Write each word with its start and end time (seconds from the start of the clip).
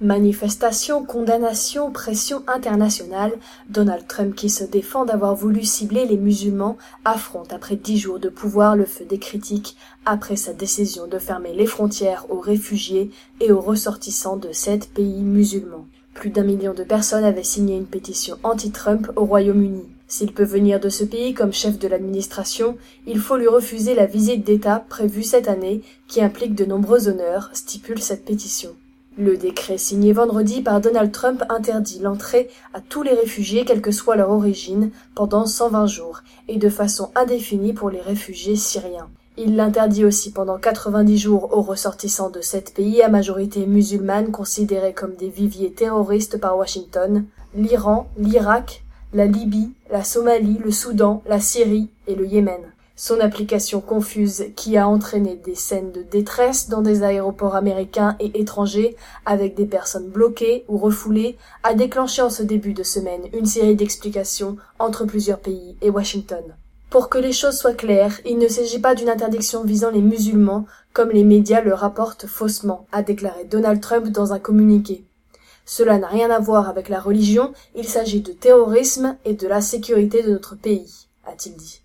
Manifestations, 0.00 1.04
condamnations, 1.04 1.92
pression 1.92 2.42
internationale, 2.48 3.32
Donald 3.68 4.06
Trump 4.08 4.34
qui 4.34 4.50
se 4.50 4.64
défend 4.64 5.04
d'avoir 5.04 5.36
voulu 5.36 5.62
cibler 5.64 6.06
les 6.06 6.16
musulmans 6.16 6.76
affronte 7.04 7.52
après 7.52 7.76
dix 7.76 7.98
jours 7.98 8.18
de 8.18 8.28
pouvoir 8.28 8.74
le 8.74 8.84
feu 8.84 9.04
des 9.04 9.18
critiques 9.18 9.76
après 10.04 10.34
sa 10.34 10.54
décision 10.54 11.06
de 11.06 11.18
fermer 11.18 11.54
les 11.54 11.66
frontières 11.66 12.26
aux 12.30 12.40
réfugiés 12.40 13.10
et 13.40 13.52
aux 13.52 13.60
ressortissants 13.60 14.36
de 14.36 14.50
sept 14.50 14.92
pays 14.92 15.22
musulmans. 15.22 15.86
Plus 16.14 16.30
d'un 16.30 16.42
million 16.42 16.74
de 16.74 16.84
personnes 16.84 17.24
avaient 17.24 17.44
signé 17.44 17.76
une 17.76 17.86
pétition 17.86 18.38
anti-Trump 18.42 19.12
au 19.14 19.24
Royaume-Uni. 19.24 19.86
S'il 20.08 20.32
peut 20.32 20.42
venir 20.44 20.80
de 20.80 20.88
ce 20.88 21.04
pays 21.04 21.32
comme 21.32 21.52
chef 21.52 21.78
de 21.78 21.88
l'administration, 21.88 22.76
il 23.06 23.18
faut 23.18 23.36
lui 23.36 23.48
refuser 23.48 23.94
la 23.94 24.06
visite 24.06 24.44
d'État 24.44 24.84
prévue 24.88 25.22
cette 25.22 25.48
année 25.48 25.82
qui 26.08 26.20
implique 26.20 26.54
de 26.54 26.64
nombreux 26.64 27.08
honneurs, 27.08 27.50
stipule 27.54 28.02
cette 28.02 28.24
pétition. 28.24 28.74
Le 29.18 29.36
décret 29.36 29.76
signé 29.76 30.14
vendredi 30.14 30.62
par 30.62 30.80
Donald 30.80 31.12
Trump 31.12 31.44
interdit 31.50 31.98
l'entrée 31.98 32.48
à 32.72 32.80
tous 32.80 33.02
les 33.02 33.12
réfugiés 33.12 33.66
quelle 33.66 33.82
que 33.82 33.90
soit 33.90 34.16
leur 34.16 34.30
origine 34.30 34.90
pendant 35.14 35.44
120 35.44 35.86
jours 35.86 36.22
et 36.48 36.56
de 36.56 36.70
façon 36.70 37.10
indéfinie 37.14 37.74
pour 37.74 37.90
les 37.90 38.00
réfugiés 38.00 38.56
syriens. 38.56 39.10
Il 39.36 39.56
l'interdit 39.56 40.06
aussi 40.06 40.32
pendant 40.32 40.56
90 40.56 41.18
jours 41.18 41.56
aux 41.56 41.60
ressortissants 41.60 42.30
de 42.30 42.40
sept 42.40 42.72
pays 42.72 43.02
à 43.02 43.08
majorité 43.08 43.66
musulmane 43.66 44.30
considérés 44.30 44.94
comme 44.94 45.14
des 45.14 45.28
viviers 45.28 45.72
terroristes 45.72 46.40
par 46.40 46.56
Washington, 46.56 47.26
l'Iran, 47.54 48.08
l'Irak, 48.16 48.82
la 49.12 49.26
Libye, 49.26 49.72
la 49.90 50.04
Somalie, 50.04 50.58
le 50.64 50.70
Soudan, 50.70 51.22
la 51.26 51.38
Syrie 51.38 51.90
et 52.06 52.14
le 52.14 52.26
Yémen. 52.26 52.62
Son 52.94 53.20
application 53.20 53.80
confuse 53.80 54.46
qui 54.54 54.76
a 54.76 54.86
entraîné 54.86 55.34
des 55.34 55.54
scènes 55.54 55.92
de 55.92 56.02
détresse 56.02 56.68
dans 56.68 56.82
des 56.82 57.02
aéroports 57.02 57.56
américains 57.56 58.16
et 58.20 58.38
étrangers 58.38 58.96
avec 59.24 59.54
des 59.54 59.64
personnes 59.64 60.08
bloquées 60.08 60.64
ou 60.68 60.76
refoulées 60.76 61.38
a 61.62 61.72
déclenché 61.74 62.20
en 62.20 62.28
ce 62.30 62.42
début 62.42 62.74
de 62.74 62.82
semaine 62.82 63.22
une 63.32 63.46
série 63.46 63.76
d'explications 63.76 64.56
entre 64.78 65.06
plusieurs 65.06 65.38
pays 65.38 65.76
et 65.80 65.88
Washington. 65.88 66.44
Pour 66.90 67.08
que 67.08 67.16
les 67.16 67.32
choses 67.32 67.56
soient 67.56 67.72
claires, 67.72 68.20
il 68.26 68.36
ne 68.36 68.48
s'agit 68.48 68.78
pas 68.78 68.94
d'une 68.94 69.08
interdiction 69.08 69.64
visant 69.64 69.90
les 69.90 70.02
musulmans, 70.02 70.66
comme 70.92 71.08
les 71.08 71.24
médias 71.24 71.62
le 71.62 71.72
rapportent 71.72 72.26
faussement, 72.26 72.86
a 72.92 73.02
déclaré 73.02 73.44
Donald 73.44 73.80
Trump 73.80 74.08
dans 74.08 74.34
un 74.34 74.38
communiqué. 74.38 75.02
Cela 75.64 75.96
n'a 75.96 76.08
rien 76.08 76.30
à 76.30 76.38
voir 76.38 76.68
avec 76.68 76.90
la 76.90 77.00
religion, 77.00 77.54
il 77.74 77.88
s'agit 77.88 78.20
de 78.20 78.32
terrorisme 78.32 79.16
et 79.24 79.32
de 79.32 79.48
la 79.48 79.62
sécurité 79.62 80.22
de 80.22 80.32
notre 80.32 80.54
pays, 80.54 81.06
a-t-il 81.24 81.56
dit. 81.56 81.80